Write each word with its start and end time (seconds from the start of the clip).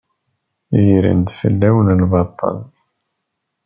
Gren-d 0.89 1.27
fell-awent 1.39 1.87
lbaṭel. 2.01 2.57